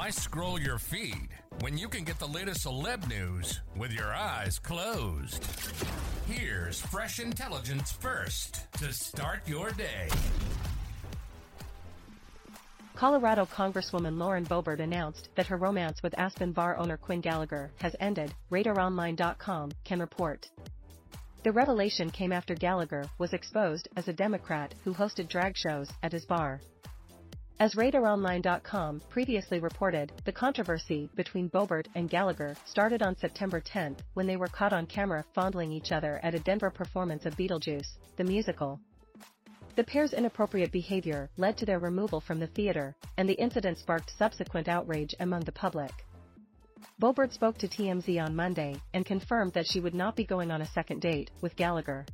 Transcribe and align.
Why 0.00 0.08
scroll 0.08 0.58
your 0.58 0.78
feed 0.78 1.28
when 1.60 1.76
you 1.76 1.86
can 1.86 2.04
get 2.04 2.18
the 2.18 2.26
latest 2.26 2.64
celeb 2.64 3.06
news 3.06 3.60
with 3.76 3.92
your 3.92 4.14
eyes 4.14 4.58
closed? 4.58 5.44
Here's 6.26 6.80
fresh 6.80 7.20
intelligence 7.20 7.92
first 7.92 8.66
to 8.78 8.94
start 8.94 9.46
your 9.46 9.72
day. 9.72 10.08
Colorado 12.94 13.44
Congresswoman 13.44 14.16
Lauren 14.16 14.46
Boebert 14.46 14.80
announced 14.80 15.28
that 15.34 15.48
her 15.48 15.58
romance 15.58 16.02
with 16.02 16.18
Aspen 16.18 16.52
bar 16.52 16.78
owner 16.78 16.96
Quinn 16.96 17.20
Gallagher 17.20 17.70
has 17.76 17.94
ended, 18.00 18.32
RadarOnline.com 18.50 19.72
can 19.84 20.00
report. 20.00 20.48
The 21.42 21.52
revelation 21.52 22.08
came 22.08 22.32
after 22.32 22.54
Gallagher 22.54 23.04
was 23.18 23.34
exposed 23.34 23.86
as 23.96 24.08
a 24.08 24.14
Democrat 24.14 24.74
who 24.82 24.94
hosted 24.94 25.28
drag 25.28 25.58
shows 25.58 25.90
at 26.02 26.12
his 26.12 26.24
bar. 26.24 26.62
As 27.60 27.74
RadarOnline.com 27.74 29.02
previously 29.10 29.60
reported, 29.60 30.12
the 30.24 30.32
controversy 30.32 31.10
between 31.14 31.50
Boebert 31.50 31.88
and 31.94 32.08
Gallagher 32.08 32.56
started 32.64 33.02
on 33.02 33.18
September 33.18 33.60
10 33.60 33.98
when 34.14 34.26
they 34.26 34.38
were 34.38 34.46
caught 34.46 34.72
on 34.72 34.86
camera 34.86 35.22
fondling 35.34 35.70
each 35.70 35.92
other 35.92 36.18
at 36.22 36.34
a 36.34 36.38
Denver 36.38 36.70
performance 36.70 37.26
of 37.26 37.36
Beetlejuice, 37.36 37.98
the 38.16 38.24
musical. 38.24 38.80
The 39.76 39.84
pair's 39.84 40.14
inappropriate 40.14 40.72
behavior 40.72 41.28
led 41.36 41.58
to 41.58 41.66
their 41.66 41.78
removal 41.78 42.22
from 42.22 42.40
the 42.40 42.46
theater, 42.46 42.96
and 43.18 43.28
the 43.28 43.34
incident 43.34 43.76
sparked 43.76 44.10
subsequent 44.16 44.66
outrage 44.66 45.14
among 45.20 45.42
the 45.42 45.52
public. 45.52 45.92
Boebert 46.98 47.34
spoke 47.34 47.58
to 47.58 47.68
TMZ 47.68 48.24
on 48.24 48.34
Monday 48.34 48.76
and 48.94 49.04
confirmed 49.04 49.52
that 49.52 49.66
she 49.66 49.80
would 49.80 49.94
not 49.94 50.16
be 50.16 50.24
going 50.24 50.50
on 50.50 50.62
a 50.62 50.72
second 50.72 51.02
date 51.02 51.30
with 51.42 51.56
Gallagher. 51.56 52.06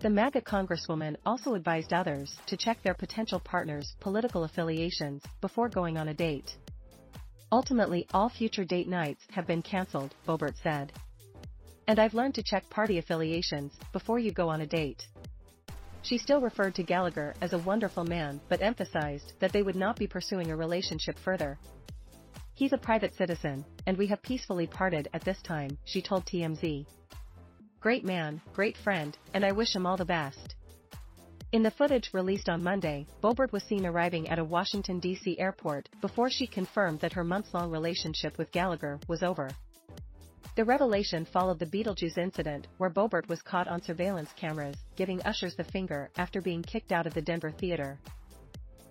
The 0.00 0.10
MAGA 0.10 0.42
congresswoman 0.42 1.16
also 1.26 1.54
advised 1.54 1.92
others 1.92 2.36
to 2.46 2.56
check 2.56 2.80
their 2.84 2.94
potential 2.94 3.40
partners' 3.40 3.96
political 3.98 4.44
affiliations 4.44 5.24
before 5.40 5.68
going 5.68 5.98
on 5.98 6.06
a 6.06 6.14
date. 6.14 6.56
Ultimately, 7.50 8.06
all 8.14 8.28
future 8.28 8.64
date 8.64 8.86
nights 8.86 9.24
have 9.32 9.48
been 9.48 9.60
cancelled, 9.60 10.14
Boebert 10.24 10.54
said. 10.62 10.92
And 11.88 11.98
I've 11.98 12.14
learned 12.14 12.36
to 12.36 12.44
check 12.44 12.70
party 12.70 12.98
affiliations 12.98 13.72
before 13.92 14.20
you 14.20 14.30
go 14.30 14.48
on 14.48 14.60
a 14.60 14.66
date. 14.66 15.04
She 16.02 16.16
still 16.16 16.40
referred 16.40 16.76
to 16.76 16.84
Gallagher 16.84 17.34
as 17.40 17.52
a 17.52 17.58
wonderful 17.58 18.04
man 18.04 18.40
but 18.48 18.62
emphasized 18.62 19.32
that 19.40 19.52
they 19.52 19.62
would 19.62 19.74
not 19.74 19.98
be 19.98 20.06
pursuing 20.06 20.52
a 20.52 20.56
relationship 20.56 21.18
further. 21.18 21.58
He's 22.54 22.72
a 22.72 22.78
private 22.78 23.16
citizen, 23.16 23.64
and 23.84 23.96
we 23.96 24.06
have 24.06 24.22
peacefully 24.22 24.68
parted 24.68 25.08
at 25.12 25.24
this 25.24 25.42
time, 25.42 25.76
she 25.84 26.00
told 26.00 26.24
TMZ. 26.24 26.86
Great 27.80 28.04
man, 28.04 28.40
great 28.54 28.76
friend, 28.76 29.16
and 29.32 29.44
I 29.44 29.52
wish 29.52 29.76
him 29.76 29.86
all 29.86 29.96
the 29.96 30.04
best. 30.04 30.56
In 31.52 31.62
the 31.62 31.70
footage 31.70 32.12
released 32.12 32.48
on 32.48 32.62
Monday, 32.62 33.06
Boebert 33.22 33.52
was 33.52 33.62
seen 33.62 33.86
arriving 33.86 34.28
at 34.28 34.40
a 34.40 34.44
Washington, 34.44 34.98
D.C. 34.98 35.38
airport 35.38 35.88
before 36.00 36.28
she 36.28 36.46
confirmed 36.46 36.98
that 37.00 37.12
her 37.12 37.22
months-long 37.22 37.70
relationship 37.70 38.36
with 38.36 38.50
Gallagher 38.50 38.98
was 39.06 39.22
over. 39.22 39.48
The 40.56 40.64
revelation 40.64 41.24
followed 41.24 41.60
the 41.60 41.66
Beetlejuice 41.66 42.18
incident 42.18 42.66
where 42.78 42.90
Boebert 42.90 43.28
was 43.28 43.42
caught 43.42 43.68
on 43.68 43.80
surveillance 43.80 44.32
cameras 44.34 44.76
giving 44.96 45.22
ushers 45.22 45.54
the 45.54 45.62
finger 45.62 46.10
after 46.16 46.42
being 46.42 46.62
kicked 46.64 46.90
out 46.90 47.06
of 47.06 47.14
the 47.14 47.22
Denver 47.22 47.52
theater. 47.52 47.96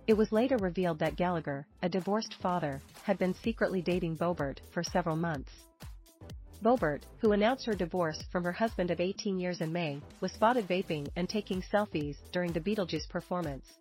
It 0.07 0.15
was 0.15 0.31
later 0.31 0.55
revealed 0.55 0.99
that 0.99 1.17
Gallagher, 1.17 1.67
a 1.83 1.89
divorced 1.89 2.35
father, 2.35 2.81
had 3.03 3.19
been 3.19 3.33
secretly 3.33 3.81
dating 3.81 4.15
Boebert 4.15 4.61
for 4.71 4.81
several 4.81 5.17
months. 5.17 5.51
Boebert, 6.63 7.03
who 7.19 7.33
announced 7.33 7.65
her 7.65 7.75
divorce 7.75 8.23
from 8.31 8.43
her 8.43 8.51
husband 8.51 8.89
of 8.89 8.99
18 8.99 9.39
years 9.39 9.61
in 9.61 9.71
May, 9.71 10.01
was 10.21 10.31
spotted 10.31 10.67
vaping 10.67 11.07
and 11.15 11.29
taking 11.29 11.61
selfies 11.61 12.17
during 12.31 12.51
the 12.51 12.59
Beetlejuice 12.59 13.07
performance. 13.07 13.77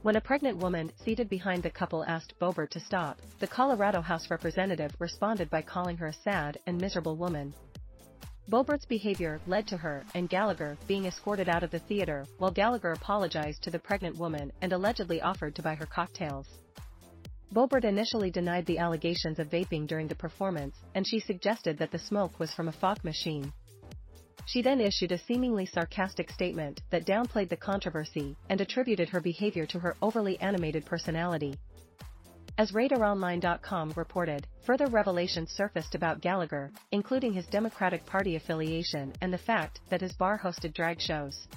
When 0.00 0.16
a 0.16 0.20
pregnant 0.20 0.58
woman 0.58 0.92
seated 0.96 1.28
behind 1.28 1.62
the 1.62 1.70
couple 1.70 2.04
asked 2.04 2.38
Boebert 2.38 2.70
to 2.70 2.80
stop, 2.80 3.18
the 3.38 3.46
Colorado 3.46 4.00
House 4.00 4.30
representative 4.30 4.94
responded 4.98 5.50
by 5.50 5.62
calling 5.62 5.98
her 5.98 6.06
a 6.06 6.12
sad 6.12 6.58
and 6.66 6.80
miserable 6.80 7.16
woman. 7.16 7.52
Boebert's 8.48 8.86
behavior 8.86 9.40
led 9.46 9.66
to 9.68 9.76
her 9.76 10.04
and 10.14 10.28
Gallagher 10.28 10.76
being 10.86 11.06
escorted 11.06 11.48
out 11.48 11.62
of 11.62 11.70
the 11.70 11.78
theater 11.78 12.26
while 12.38 12.50
Gallagher 12.50 12.92
apologized 12.92 13.62
to 13.62 13.70
the 13.70 13.78
pregnant 13.78 14.16
woman 14.16 14.52
and 14.62 14.72
allegedly 14.72 15.20
offered 15.20 15.54
to 15.54 15.62
buy 15.62 15.74
her 15.74 15.86
cocktails. 15.86 16.46
Boebert 17.52 17.84
initially 17.84 18.30
denied 18.30 18.66
the 18.66 18.78
allegations 18.78 19.38
of 19.38 19.50
vaping 19.50 19.86
during 19.86 20.08
the 20.08 20.14
performance, 20.14 20.76
and 20.94 21.06
she 21.06 21.20
suggested 21.20 21.78
that 21.78 21.90
the 21.90 21.98
smoke 21.98 22.38
was 22.38 22.52
from 22.52 22.68
a 22.68 22.72
fog 22.72 23.02
machine. 23.04 23.52
She 24.46 24.60
then 24.60 24.80
issued 24.80 25.12
a 25.12 25.18
seemingly 25.18 25.66
sarcastic 25.66 26.30
statement 26.30 26.82
that 26.90 27.06
downplayed 27.06 27.48
the 27.48 27.56
controversy 27.56 28.36
and 28.48 28.60
attributed 28.60 29.08
her 29.08 29.20
behavior 29.20 29.66
to 29.66 29.78
her 29.78 29.96
overly 30.02 30.38
animated 30.40 30.84
personality. 30.84 31.56
As 32.56 32.72
RadarOnline.com 32.72 33.94
reported, 33.96 34.46
further 34.64 34.86
revelations 34.86 35.50
surfaced 35.50 35.94
about 35.94 36.20
Gallagher, 36.20 36.70
including 36.92 37.32
his 37.32 37.46
Democratic 37.46 38.06
Party 38.06 38.36
affiliation 38.36 39.12
and 39.20 39.32
the 39.32 39.38
fact 39.38 39.80
that 39.88 40.00
his 40.00 40.12
bar 40.12 40.38
hosted 40.38 40.72
drag 40.72 41.00
shows. 41.00 41.48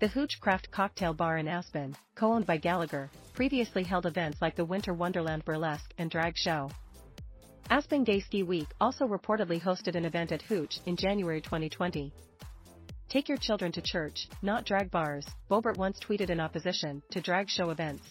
The 0.00 0.08
Hoochcraft 0.08 0.70
Cocktail 0.70 1.12
Bar 1.14 1.36
in 1.36 1.46
Aspen, 1.46 1.94
co-owned 2.14 2.46
by 2.46 2.56
Gallagher, 2.56 3.10
previously 3.40 3.82
held 3.82 4.04
events 4.04 4.36
like 4.42 4.54
the 4.54 4.64
Winter 4.66 4.92
Wonderland 4.92 5.42
Burlesque 5.46 5.94
and 5.96 6.10
Drag 6.10 6.36
Show. 6.36 6.70
Aspen 7.70 8.04
Gay 8.04 8.20
Ski 8.20 8.42
Week 8.42 8.66
also 8.78 9.06
reportedly 9.06 9.58
hosted 9.58 9.94
an 9.94 10.04
event 10.04 10.30
at 10.30 10.42
Hooch 10.42 10.78
in 10.84 10.94
January 10.94 11.40
2020. 11.40 12.12
Take 13.08 13.30
your 13.30 13.38
children 13.38 13.72
to 13.72 13.80
church, 13.80 14.28
not 14.42 14.66
drag 14.66 14.90
bars, 14.90 15.26
Boebert 15.50 15.78
once 15.78 15.98
tweeted 16.06 16.28
in 16.28 16.38
opposition 16.38 17.02
to 17.12 17.22
drag 17.22 17.48
show 17.48 17.70
events. 17.70 18.06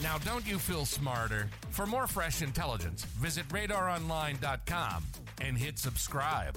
Now, 0.00 0.18
don't 0.18 0.46
you 0.46 0.60
feel 0.60 0.84
smarter? 0.84 1.48
For 1.70 1.84
more 1.84 2.06
fresh 2.06 2.42
intelligence, 2.42 3.02
visit 3.18 3.48
radaronline.com 3.48 5.02
and 5.40 5.58
hit 5.58 5.80
subscribe. 5.80 6.56